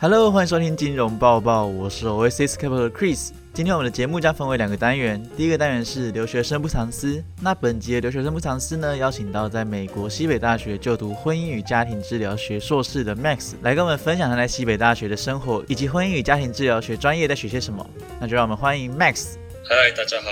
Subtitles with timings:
[0.00, 3.30] Hello，欢迎收听金融报报，我是 Oasis Capital 的 Chris。
[3.52, 7.20] 今天我们的节目将分为两个单元，第一个单元是留学生不藏私。
[7.40, 17.84] 那本集的留学生不藏私呢，邀请到在美国西北大学就读婚姻与家庭治疗学硕士的 Max 来跟我们分享他在西北大学的生活，以及婚姻与家庭治疗学专业在学些什么。
[18.20, 19.34] 那就让我们欢迎 Max。
[19.64, 20.30] 嗨，大家好，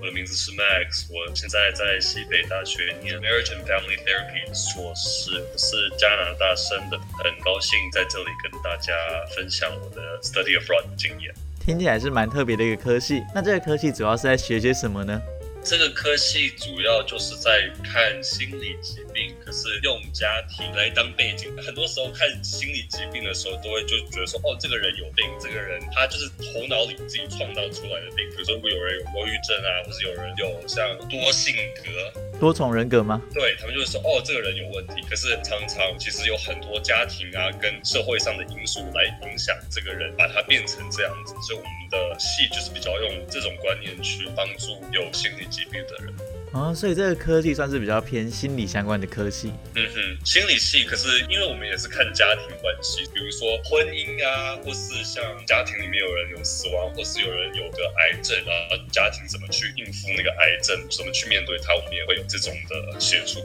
[0.00, 8.92] 我的名字是 Max，我现在在西北大学念 Marriage and Family Therapy 硕士，我是加拿大生的，很高兴在这里跟大家
[9.34, 11.34] 分享我的 Study abroad 经验。
[11.60, 15.20] 听起来是蛮特别的一个科系，那这个科系主要是在学些什么呢？
[15.64, 21.54] 这个科系主要就是在看心理疾病，可是用家庭来当背景。
[21.62, 28.28] 很多时候看心理疾病的时候，都会就觉得说，哦，这个人有病，这个人他就是头脑里自己创造出来的病。
[28.30, 33.20] 比如说，如果有人有忧郁症啊，或是有人有像多性格、多重人格吗？
[33.34, 35.02] 对他们就是说，哦，这个人有问题。
[35.10, 41.34] 可是常常其实有很多家庭啊，跟社会上的因素来影响这个人，把他变成这样子。
[41.42, 45.48] 所以我们的戏就是比较用这种观念去帮助有心理。
[45.48, 46.14] 疾病的人
[46.58, 49.52] 哦，所以这个科技算是比较偏心理相关的科技。
[49.76, 63.38] 嗯哼，心理系，可是因为我们也是看家庭关系，比如说婚姻啊，或是像家庭里面有人有死亡，或是有人有个癌症啊，家庭怎么去应付那个癌症，怎么去面对它，我们也会有这种的协助。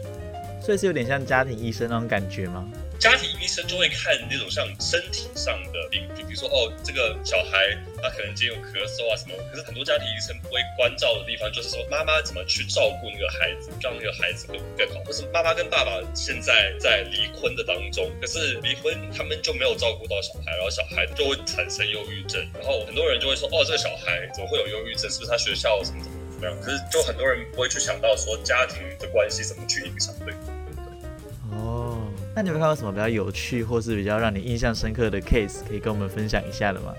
[0.59, 2.67] 所以是有点像家庭医生那种感觉吗？
[3.03, 9.35] 家庭医生就会看那种像身体上的病，就比如说哦，这个小孩他可能今天有咳嗽啊什么。
[9.51, 15.03] 可是很多家庭医生不会关照的地方，就是说妈妈怎么去照顾那个孩子，让那个孩子更更好。
[15.03, 22.39] 或是妈妈跟爸爸现在在离婚的当中，可是离婚他们就没有照顾到小孩，然后小孩就会产生忧郁症。
[22.53, 25.11] 然后很多人就会说哦，这个小孩怎么会有忧郁症？
[25.11, 26.61] 是不是他学校什么怎么怎么样？
[26.61, 30.31] 可是就很多人不会去想到说家庭的关系怎么去影响对。
[30.31, 30.52] 方
[32.43, 36.93] 你有看到什么比较有趣，或是比较让你印象深刻的 case，可以跟我们分享一下的吗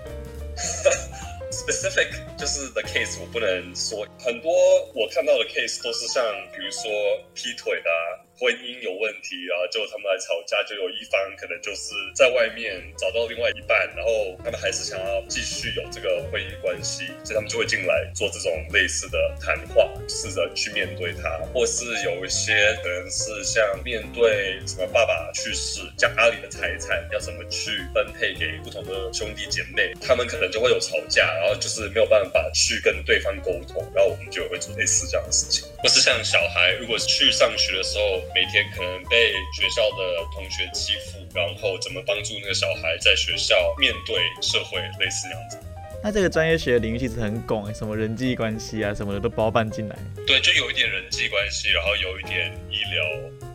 [1.52, 4.50] ？Specific 就是 the case，我不能说很多。
[4.94, 6.24] 我看到的 case 都是像，
[6.56, 6.90] 比如说
[7.34, 7.90] 劈腿的。
[8.36, 19.88] 婚姻有问题啊，就他们来吵架，就有一方可能就是在外面找到另外一半，然后他们还是想要继续有这个婚姻关系，所以他们就会进来做这种类似的谈话，
[20.24, 38.14] 试着去面对他，或是有一些可能是像面对什么爸爸去世，家里的财产要怎么去分配给不同的兄弟姐妹，他们可能就会有吵架，然后就是没有办法去跟对方沟通，然后我们就会做类似这样的事情，或是像小孩如果去上学的时候。
[38.34, 45.58] 每天可能被学校的同学欺负，然后怎么帮助那个小孩在学校面对社会，类似那样子。
[46.06, 49.96] 那这个专业学的领域其实很广，什么人际关系啊什么的都包办进来。
[50.26, 53.02] 对，就有一点人际关系，然后有一点医疗，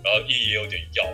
[0.03, 1.05] 然后医也有点药。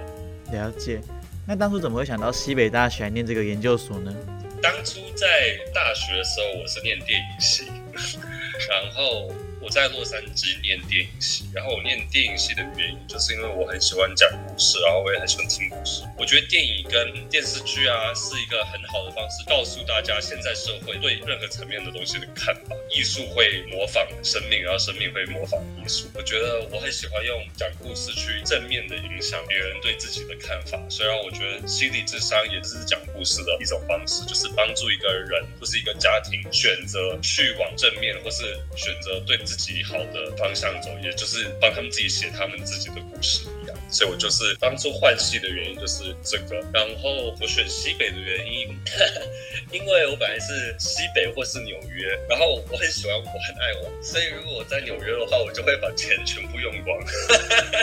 [0.54, 1.02] 了解。
[1.46, 4.16] 那当初怎么会想到西北大学念这个研究所呢？
[4.62, 7.66] 当初在大学的时候，我是念电影系，
[8.70, 9.30] 然后。
[9.66, 16.04] 我在洛杉矶念电影系，然后我念电影系的原因，就是因为我很喜欢讲故事，然后我也很喜欢听故事。
[16.20, 22.76] 我觉得电影跟电视剧啊，是一个很好的方式，告诉大家现在社会对任何层面的东西的看法。
[22.96, 26.08] 艺术会模仿生命，然后生命会模仿艺术。
[26.14, 30.80] 我觉得我很喜欢用讲故事去正面的影响别人对自己的看法。
[30.90, 39.58] 虽然我觉得心理智商也是讲故事的一种方式，就是帮助一个人或是一个家庭选择去往正面，或是选择对自。
[39.66, 43.48] 己好的方向走，也就是帮他们自己写他们自己的故事。
[43.96, 46.60] 所以我就是当初换系的原因就是这个。
[46.74, 48.78] 然后我选西北的原因，
[49.72, 57.00] 因为我本来是西北或是纽约，然后我很喜欢，我很爱玩，所以如果我在纽约的话，我就会把钱全部用光。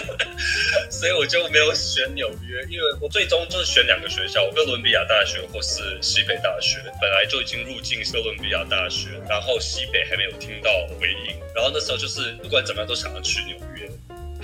[0.93, 6.77] 所以我就没有选纽约，因为我最终就是选两个学校：哥伦比亚大学或是西北大学。
[7.01, 11.41] 本来就已经入境哥伦比亚大学，然后西北还没有听到回应。
[11.55, 13.72] 然后那时候就是不管怎么样都想要去纽约，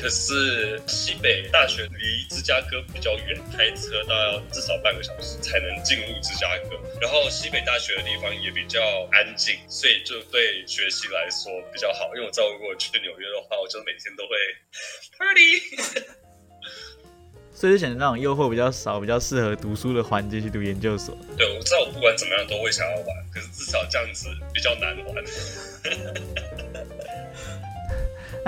[0.01, 6.79] 可是西北大学离芝加哥比较远，开车都要至少半个小时才能进入芝加哥。
[7.01, 8.81] 然后西北大学的地方也比较
[9.11, 12.15] 安静，所以就对学习来说比较好。
[12.15, 14.37] 因为我知道如果去纽约的话，我就每天都会
[15.19, 16.07] party，
[17.53, 21.17] 所以就选择那种诱惑比较少、比较适合读书的环境去读研究所。
[21.37, 25.25] 对，我知道我不管怎么样都会想要玩，可是至少这样子比较难玩。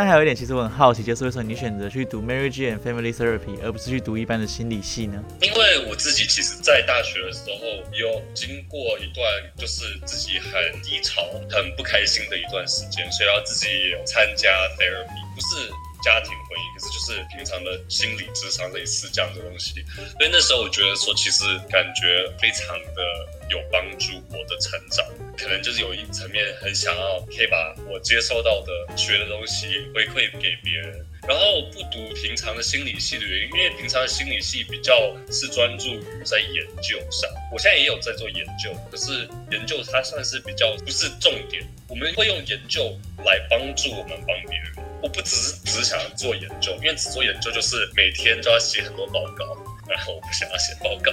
[0.00, 5.22] 那还有一点，其实我很好奇，就是为什么你选择去读 Marriage and Family Therapy，而不是去读一般的心理系呢？
[5.42, 9.22] 因为我自己其实，在大学的时候有经过一段
[9.58, 11.20] 就是自己很低潮、
[11.50, 14.48] 很不开心的一段时间，所以要自己有参加
[14.78, 15.70] therapy，不是。
[16.02, 19.84] 家庭婚姻，可是就是平常的心理智商类似这样的东西。
[20.18, 23.02] 所以那时候我觉得说，其实感觉非常的
[23.50, 25.04] 有帮助我的成长，
[25.36, 31.06] 可能就是有一层面很想要可以把我接受到的学的东西回馈给别人。
[31.28, 37.30] 然后不读平常的心理系的原因，因为平常的心理系比较是专注于在研究上。
[37.52, 41.62] 我现在也有在做研究，可是研究它算是比较不是重点。
[41.88, 44.72] 我们会用研究来帮助我们帮别人。
[45.02, 49.56] 我不只是只是想做研究，因为只做研究就是每天都要写很多报告，
[49.88, 51.10] 然后我不想要写报告。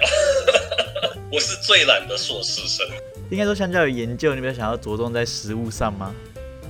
[1.31, 2.85] 我是最懒的硕士生。
[3.29, 6.13] 应该说，相较于研究，你比较想要着重在实物上吗？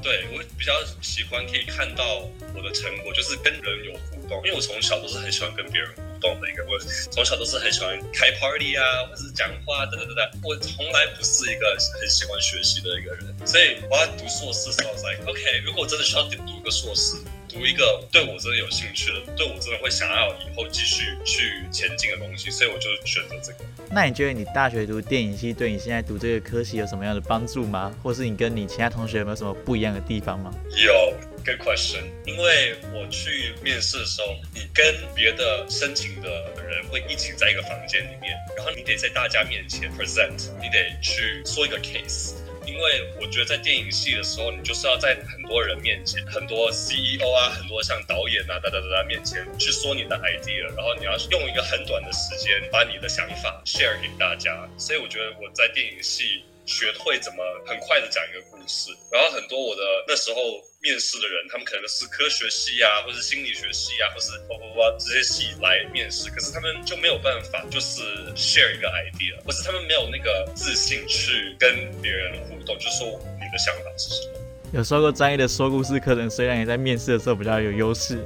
[0.01, 2.21] 对我比较喜欢可以看到
[2.55, 6.77] 我的成果，就是跟人有互动，因为我从小都是很喜欢跟别人互动的一个，我
[7.11, 10.23] 从小都是很喜欢开 party 啊，或者是讲话等等等等。
[10.43, 15.41] 我从来不是一个很喜欢学习的一个人，所以我要读硕士时候才 OK。
[15.65, 17.17] 如果我真的需要读一个硕士。
[17.49, 23.59] 读一个对我真的有兴趣的，对我真的会想要以后继续去前进的东西，所以我就选择这个。
[23.89, 27.95] 那你觉得你大学读电影系对你现在读这个科系有什么样的帮助吗？
[28.03, 30.53] 或是你跟你其他同学有没有什么不一样的地方吗？
[30.75, 31.13] 有
[31.47, 32.03] ，good question。
[32.25, 36.29] 因为我去面试的时候，你跟别的申请的
[36.67, 42.35] 人会一起在一个房间里面，然后你得在大家面前 present，你得去说一个 case。
[42.67, 54.67] 因为我觉得在电影系的时候，你就是要在很多人面前，很多 CEO 啊，很多像导演啊，哒哒哒哒面前去说你的 idea，然后你要用一个很短的时间把你的想法 share 给大家。
[54.77, 56.43] 所以我觉得我在电影系。
[56.67, 60.37] 学会怎么很快的讲一个故事，然后很多我的那时候
[60.81, 68.03] 面试的人，他们可能是科学系啊，或是心理学系啊，或是哇哇哇这些系来面试，可是他们就没有办法，就是
[68.35, 73.07] share 一个 idea，或是他们没有那个自信去跟别人互动，就是说
[73.39, 74.39] 你的想法是什么。
[74.73, 78.19] 有受过专业的说故事课程，虽然你在面试的时候比较有优势。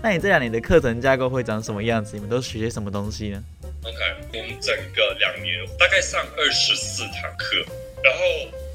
[0.00, 2.14] 那你这两年的课程架构会长什么样子？
[2.14, 3.42] 你们都学些什么东西呢
[3.86, 4.02] ？OK，
[4.34, 7.64] 我们整个两年大概上二十四堂课，
[8.02, 8.20] 然后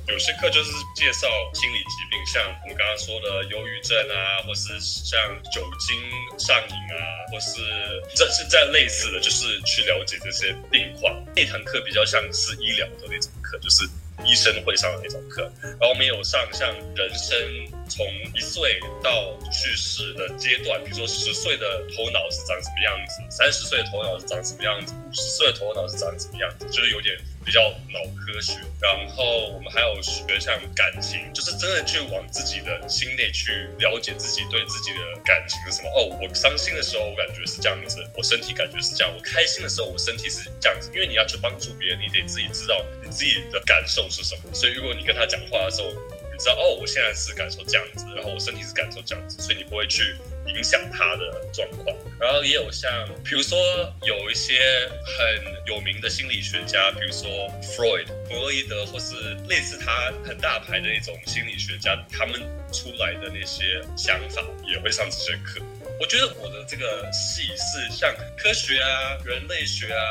[0.08, 5.20] 有些课就是介绍心理疾病，像我们刚刚说的忧郁症啊，或是像
[5.52, 6.00] 酒精
[6.40, 7.60] 上瘾啊，或是
[8.16, 11.14] 这是在类似的就是去了解这些病况。
[11.36, 13.88] 那堂课比较像是医疗的那种课，就是。
[14.26, 17.38] 医生会上的那种课，然后我们有上像人生
[17.90, 27.18] 从一岁到去世的阶段，比如说十岁的头脑是长什么样子，三十岁的头脑是长什么样子，五十岁的头脑是长什么样子，就是有点。
[27.44, 35.90] 比较脑科学，然后我们还有学像感情，就是真的去往自己的心内去了解自己对自己的感情是什么。
[35.90, 40.92] 哦，我伤心的时候我感觉是这样子，我身体感觉是这样；我开心的时候我身体是这样子。
[40.94, 44.54] 因为你要去帮助别人，你得自己知道你自己的感受是什么。
[44.54, 50.16] 所以如果你跟他讲话的时候，你知道哦，我现在是感受这样子，然后我身体是感受这样子，所以你不会去。
[50.48, 52.90] 影响他的状况，然后也有像，
[53.24, 53.58] 比如说
[54.04, 57.30] 有一些很有名的心理学家，比如说
[57.62, 59.16] Freud 弗洛伊德，或是
[59.48, 62.40] 类似他很大牌的那种心理学家，他们
[62.72, 65.62] 出来的那些想法也会上这些课。
[66.02, 70.02] 我觉得我的这个系是像科学啊、人类学啊、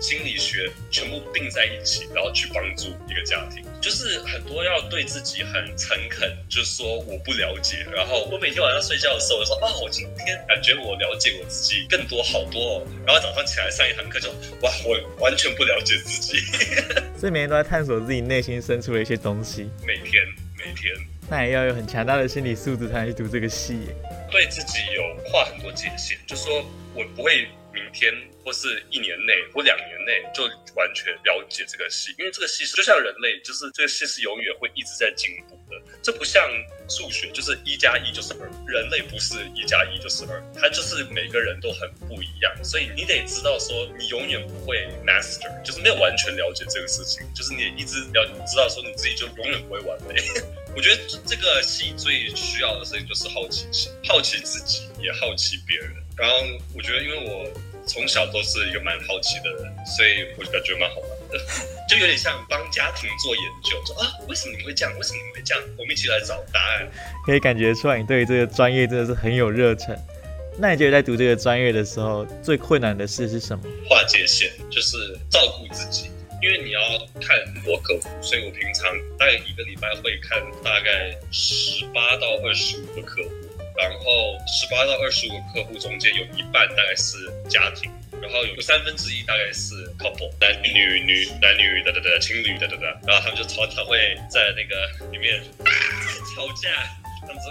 [0.00, 3.62] 心理学全部并在一起，然后去帮助一个家庭。
[3.78, 7.86] 就是很多要对自己很诚恳，就是说我不了解。
[7.94, 12.78] 然后我每天晚上睡觉的时候，我说啊，我今天感觉我了解我自己更多好多。
[12.78, 12.86] 哦。
[13.06, 14.30] 然后早上起来上一堂课就
[14.62, 16.38] 哇，我完全不了解自己。
[17.20, 19.68] 所以每天都在探索自己内心深处的一些东西。
[19.86, 20.24] 每天
[20.56, 20.94] 每天，
[21.28, 23.90] 那也要有很强大的心理素质才能去读这个系。
[24.34, 28.12] 对自己有画很多界限，就说我不会明天
[28.44, 30.42] 或是一年内或两年内就
[30.74, 35.80] 完全了解这个戏，因为这个戏是就像人类，就是这个戏是永远会一直在进步的。
[36.02, 36.42] 这不像
[36.88, 42.52] 数学，就是一加一就是二，人类不是一加一就是二，它就是每个人都很不一样。
[42.64, 50.16] 所以你得知道说，你永远不会 master，就是没有完全了解这个事情，就是你一直要知道说你自己就永远不会完美。
[50.76, 55.90] 我觉得这个戏最需要的事情就是好奇心，好奇自己，也好奇别人。
[56.16, 56.36] 然后
[56.74, 57.48] 我觉得，因为我
[57.86, 61.38] 从小都是一个蛮好奇的人，所以我就感觉蛮好玩的，
[61.88, 64.96] 就有点像帮家庭做研究，说啊，为什么你会这样？
[64.96, 65.62] 为什么你会这样？
[65.78, 66.88] 我们一起来找答案。
[67.24, 69.96] 可以感觉出来，你对这个专业真的是很有热忱。
[70.56, 73.64] 那你觉得在读这个专业的时候，最困难的事是什么？
[73.88, 76.10] 划界线，就是照顾自己。
[76.44, 76.80] 因为你要
[77.22, 83.30] 看很多客户，所以我平常大概一个礼拜会看大概十八到二十五个客户，
[83.78, 87.16] 然后十八到二十五个客户中间有一半大概是
[87.48, 95.42] 家庭，然后有个三分之一大概是 couple 男女女男女的的的情侣的的的，然后他们就常常会在那个里面
[96.36, 96.68] 吵架。
[97.26, 97.48] 这样子，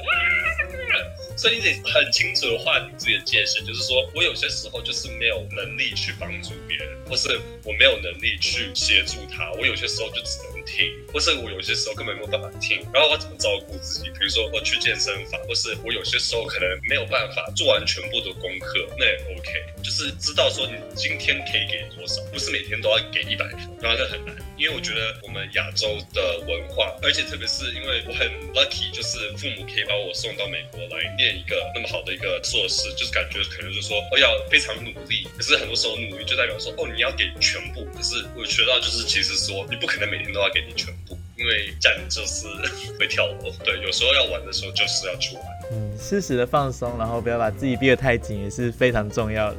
[1.35, 14.09] 所以你得很清楚的划定自己的界限，就是说我有些时候就是没有能力去帮助别人，或是我没有能力去协助他，我有些时候就只能听，或是我有些时候根本没有办法听，然后我怎么照顾自己？
[14.09, 19.51] 比如说我去健身房，或是我有些时候可能没有办法做完全部的功课，那也 OK，
[19.83, 28.23] 就是知道说你今天可以给多少，不是每天都要给一百分，然后这很难，因为我觉得我们亚洲的文化，而且特别是因为我很
[28.55, 42.47] lucky，就是父母可以把我送到美国来念一个那么好的一个硕士，就是感觉可能就是说哦要非常努力，可是很多时候努力就代表说哦你要给全部，可是我学到就是其实说你不可能每天都要给你全部，因为这样就是
[42.97, 43.51] 会跳楼。
[43.65, 45.43] 对，有时候要玩的时候就是要去玩。
[45.73, 49.57] 嗯，适时的放松，然后不要把自己逼得太紧，也是非常重要的。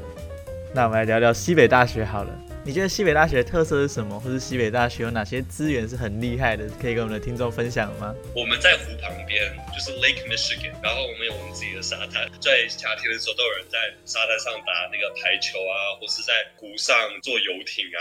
[0.72, 2.30] 那我们来聊聊西北大学好了。
[2.66, 4.18] 你觉得西北大学的特色是什么？
[4.18, 6.64] 或是西北大学有哪些资源是很厉害的？
[6.80, 8.14] 可以跟我们的听众分享吗？
[8.34, 18.00] 我们在湖旁边，就是 Lake Michigan，然后我们有我们自己的沙滩，在夏天的时候都有人在沙滩上打那个排球啊，或是在湖上坐游艇啊，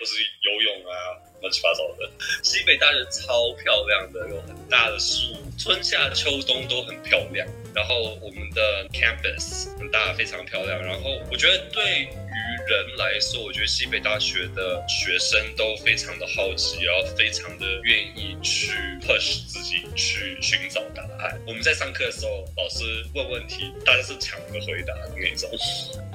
[0.00, 0.16] 或是
[0.48, 2.08] 游泳啊，乱七八糟的。
[2.42, 7.46] 西北大学超漂亮的，有很大的树，春夏秋冬都很漂亮。
[7.72, 10.82] 然后我们的 campus 很大，非常漂亮。
[10.82, 12.08] 然后我觉得对
[12.66, 21.40] 人来说，我觉得西北大学的学生都非常的好奇，然后非常的愿意去 push 自己去寻找答案。
[21.46, 25.50] 我们在上课的时候，老师问问题，大家是抢着回答的那种。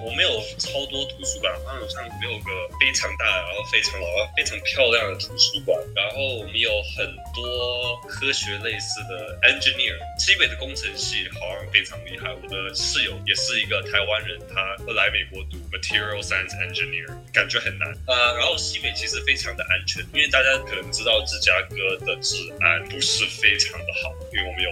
[0.03, 5.79] 我们有超多图书馆，好像有像六个非常大，然后非常老、非常漂亮的图书馆。
[5.95, 12.31] 然后我们有很多科学类似的 engineer，西北的工程系好像非常厉害。
[12.31, 17.89] 我的室友也是一个台湾人，他来美国读 material science engineer，感觉很难。
[18.07, 24.69] 呃，然后西北其实非常的安全，因为大家可能知道芝加哥的治安不是非常的好，因为我们有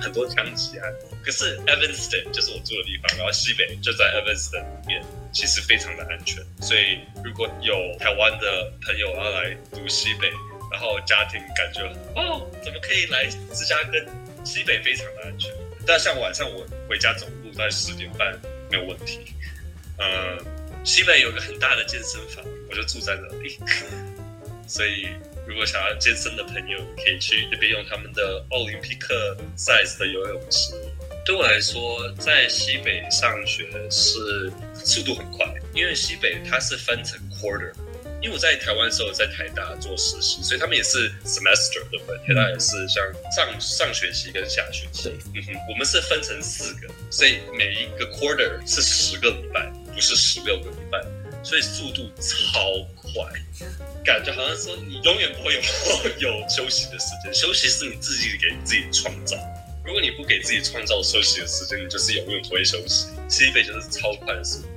[0.00, 0.92] 很多枪击案。
[1.24, 6.44] 可是 Evanston 就是我住的地方，然后西北就在 Evanston 里面，其实非常的安全。
[6.60, 10.30] 所以如果有台湾的朋友要来读西北，
[10.70, 11.82] 然后家庭感觉
[12.14, 13.92] 哦，怎么可以来芝加哥？
[14.44, 15.52] 西北非常的安全。
[15.86, 18.38] 但像晚上我回家走路，在十点半
[18.70, 19.20] 没有问题。
[19.98, 20.38] 嗯，
[20.84, 23.58] 西北有个很大的健身房，我就住在那里。
[24.68, 25.08] 所以
[25.46, 30.74] 如果想要健身的朋友，可以去那边用他们的奥林匹克 size 的游泳池。
[31.28, 34.50] 对我来说，在西北上学是
[34.82, 37.70] 速度很快，因为西北它是分成 quarter。
[38.22, 42.16] 因为我在台湾的时候在台大做实习，所以他们也是 semester 对不对？
[42.26, 45.10] 台大也是像上上学期跟下学期。
[45.34, 50.98] 嗯哼，我们是分成四个，所以每一个 quarter 是十个礼拜，不是十六个礼拜，
[51.44, 53.30] 所以速度超快，
[54.02, 55.60] 感觉好像说你永远不会有
[56.30, 59.36] 有休息的时间，休息是你自己给自己创造。
[59.88, 63.06] 如果你不给自己创造休息的时间，你就是永远不会休息。
[63.26, 64.68] 西北就是超快的速度，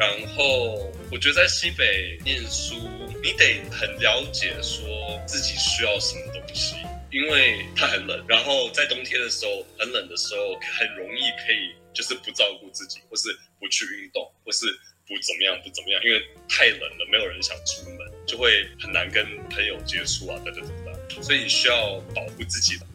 [0.00, 2.74] 然后我觉得在西北念书，
[3.22, 6.76] 你得很了解说自己需要什么东西，
[7.12, 8.24] 因为它很冷。
[8.26, 14.64] 然后在冬天的时候，很冷的时候，很容易可以就是不照顾自己，或是不去运动，或是
[15.06, 16.18] 不怎么样不怎么样，因为
[16.48, 21.22] 太冷了，没有人想出门，就会很难跟朋友接触啊，等等等等。
[21.22, 22.86] 所以你需要保护自己的。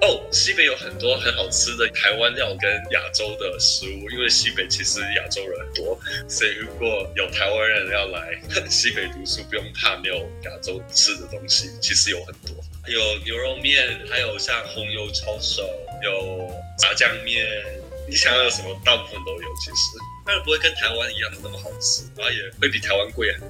[0.00, 8.40] 哦，西北有很多很好吃的台湾料跟亚洲的食物，因为西北其实亚洲人很多，所以如果有台湾人要来
[8.70, 12.54] 西北读书，不用怕没有亚洲吃的东西，其实有很多，
[12.86, 15.68] 有牛肉面，还有像红油抄手，
[16.04, 17.44] 有炸酱面，
[18.08, 19.48] 你想要有什么，大部分都有。
[19.64, 23.48] 其实，当然不会跟台湾一样的那么好吃，然后也会比台湾贵很多。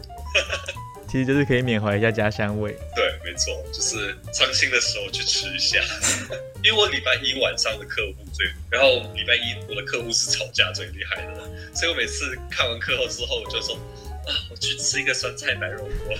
[1.08, 2.76] 其实就是可以缅怀一下家乡味。
[2.94, 5.78] 对，没错，就是伤心的时候去吃一下。
[6.62, 11.42] 因为我礼拜一晚上的客户最，然后礼拜一我的客户是吵架最厉害的，
[11.74, 16.14] 所以我每次看完课后之后，我就说啊，我去吃一个酸菜白肉锅，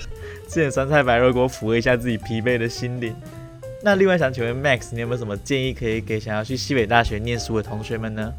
[0.49, 3.15] 吃点酸菜白肉锅抚慰一下自己疲惫的心灵。
[3.83, 8.33] 那另外想请问 Max，你有没有什么建议可以给想要去西北大学念书的同学们呢？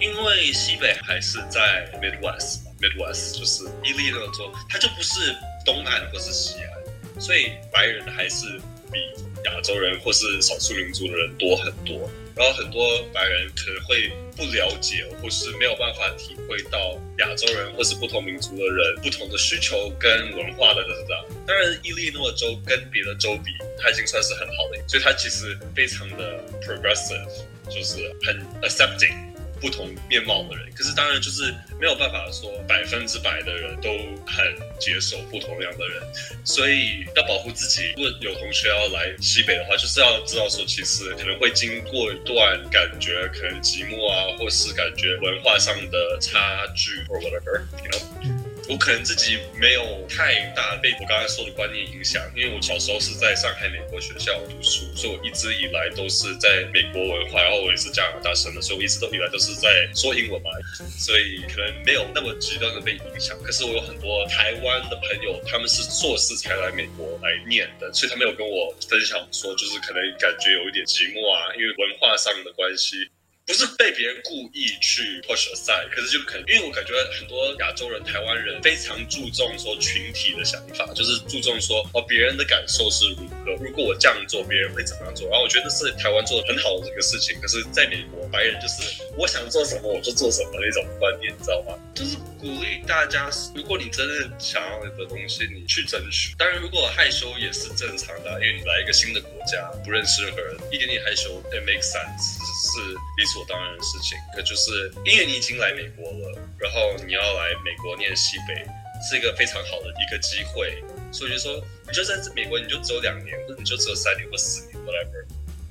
[0.00, 5.32] 因为西北还是在 Midwest，Midwest 就是伊利诺州，它就不是
[5.64, 8.46] 东岸或是西岸，所以白人还是
[8.90, 8.98] 比
[9.44, 12.10] 亚洲人或是少数民族的人多很多。
[12.34, 21.18] 然后很多白人可能会不了解，或是没有办法体会到亚洲人或是不同民族的人不同的需求跟文化的等等。
[21.46, 27.28] 当然，伊利诺州跟别的州比，它已经算是很好的，所以它其实非常的 progressive，
[27.68, 29.31] 就是很 accepting。
[29.62, 30.68] 不同面貌的人。
[30.74, 33.88] 可是当然就是没有办法说百分之百的人都
[34.26, 34.44] 很
[34.80, 36.02] 接受不同样的人，
[36.44, 37.92] 所以要保护自己。
[37.96, 48.21] 如果有同学要来西北的话，就是要知道说，其实可能会经过一段感觉可能寂寞啊，或是感觉文化上的差距，or whatever，you know。
[48.68, 60.50] 我可能自己没有太大被我刚才说的观念影响，因为我小时候是在上海美国学校读书，所以我一直以来都是在美国文化，然后我也是加拿大生的，所以我一直都以来都是在说英文嘛，
[60.96, 63.36] 所以可能没有那么极端的被影响。
[63.42, 73.10] 可是我有很多台湾的朋友，他们是硕士才来美国来念的，所以他们有跟我分享说，就是可能感觉有一点寂寞啊，因为文化上的关系。
[73.44, 85.28] 不是被别人故意去 push aside，可是就可能，因为我感觉很多亚洲人、台湾人非常注重说群体的想法，就是注重说哦别人的感受是如何，如果我这样做，别人会怎么样做。
[85.28, 91.74] 然后我觉得是台湾做的很好的这个事情，可是在美国，白人就是我想做什么我就做什么那种观念，你知道吗？
[91.94, 96.34] 就是鼓励大家，如果你真的想要的东西，你去争取。
[96.38, 102.96] 当然，如果害羞也是正常的，因为你来一个新的国家，不认识任何人，一点点害羞，it makes sense，是
[103.32, 104.18] 所当然的事情。
[104.36, 108.60] 可就是因为你已经来美国了，然后你要来美国念西北，
[109.08, 110.82] 是一个非常好的一个机会。
[111.10, 115.24] 所以就说，你就在美国，你就只有两年，或者你就只有三年或四年，whatever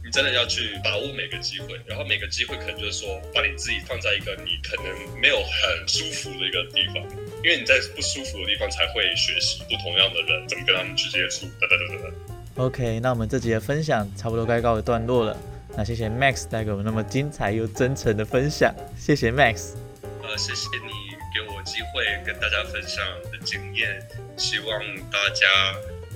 [0.04, 0.12] 你。
[0.12, 6.98] 真的要去把握每个机会，然后每个机会可能就是说，把你自己放在一个你可能没有很舒服的一个地方，
[7.42, 11.46] 因为你在不舒服的地方才会学习不同样的人怎么跟他们去接触。
[11.62, 12.14] 等等等等。
[12.56, 15.38] OK，那我们这集的分享差不多该告一段落了。
[15.76, 19.74] 那谢谢 Max 带给我们那么精彩又真诚的分享，谢谢 Max。
[20.22, 20.92] 呃，谢谢你
[21.34, 24.02] 给我机会跟大家分享的经验，
[24.38, 25.48] 希望大家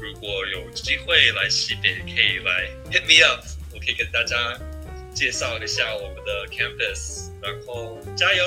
[0.01, 3.43] 如果有机会来西北，可以来 hit me up
[3.73, 3.79] 我。
[3.79, 4.35] 可以跟大家
[5.13, 8.43] 介绍一下我们的 campus，然后加油！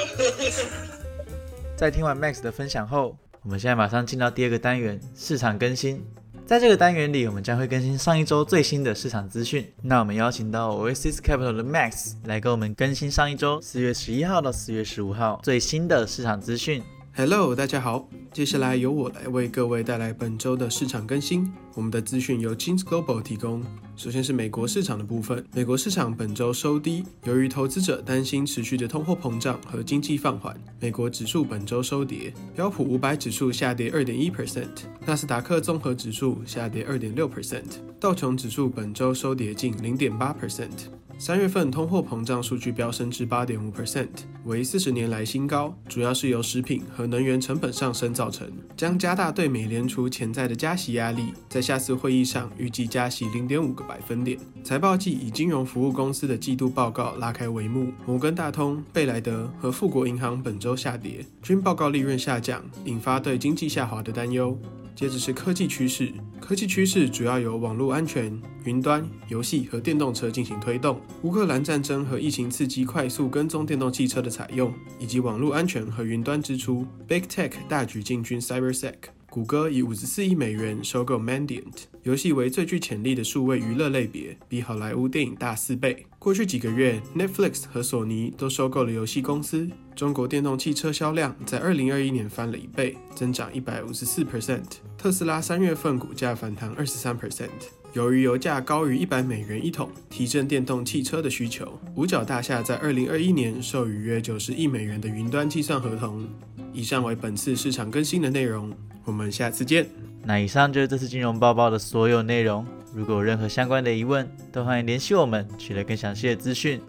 [1.77, 6.05] 在听完 Max 的分享后，我们现在马上进到第二个单元——市场更新。
[6.49, 9.71] 在这个单元里，我们将会更新上一周最新的市场资讯。
[9.83, 16.83] 那我们邀请到 Oasis Capital 的 Max 来给我们更新上一周四月十一号到四月十五号最新的市场资讯。
[17.19, 18.09] Hello，大家好。
[18.33, 21.53] 接下来由我来为各位带来本周的市场更新。
[21.75, 23.61] 我们的资讯由 Jeans Global 提供。
[23.97, 32.33] 首先是美国市场的部分，美国市场本周收低，由于投资者担心持续的通货膨胀和经济放缓，美国指数本周收跌。
[32.55, 34.69] 标普五百指数下跌二点一 percent，
[35.05, 40.87] 纳斯达克综合指数下跌二点六 percent，道琼指数本周收跌近零点八 percent。
[41.21, 44.07] 三月份通货膨胀数据飙升至八点五 percent，
[44.45, 51.35] 为四十年来新高，主要是由食品和能源成本上升造成，将加大对美联储潜在的加息压力。
[51.49, 54.39] 在下次会议上预计加息零点五个百分点。
[54.63, 64.57] 财报季以金融服务公司的季度报告拉开帷幕，摩根大通、贝莱德和富国银行本周下跌，均报告利润下降，引发对经济下滑的担忧。
[64.99, 71.01] 接着是科技趋势，科技趋势主要由网络安全、云端、游戏和电动车进行推动。
[71.23, 76.85] 乌克兰战争和疫情刺激快速跟踪电动汽车的采用，以及网络安全和云端支出。
[77.07, 78.95] Big Tech 大举进军 CyberSec。
[79.39, 86.05] 谷歌以五十四亿美元收购 Mandiant，游戏为最具潜力的数位娱乐类别，比好莱坞电影大四倍。
[86.19, 89.71] 过去几个月，Netflix 和索尼都收购了游戏公司。
[89.95, 94.65] 中国电动汽车销量在二零二一年翻了一倍，增长一百五十四 percent。
[94.97, 97.47] 特斯拉三月份股价反弹二十三 percent，
[97.93, 101.79] 由于油价高于一百美元一桶，提振电动汽车的需求。
[101.95, 106.29] 五角大厦在二零二一年授予约九十亿美元的云端计算合同。
[106.73, 108.73] 以上为本次市场更新的内容。
[109.09, 109.89] 我们下次见。
[110.23, 112.67] 那以上就是这次金融报报的所有内容。
[112.95, 116.81] 如果有任何相关的疑问，都欢迎联系我们，取得更详细的资讯。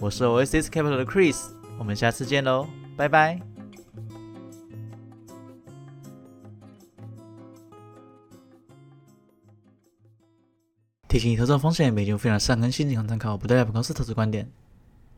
[0.00, 3.40] 我是 Oasis Capital 的 Chris，我们下次见喽，拜拜。
[11.06, 14.50] 提醒你：投资风险，每节非常善更新，仅供参考，不代表公司投资观点。